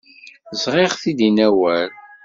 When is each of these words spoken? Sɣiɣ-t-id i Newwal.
Sɣiɣ-t-id 0.61 1.19
i 1.27 1.29
Newwal. 1.31 1.89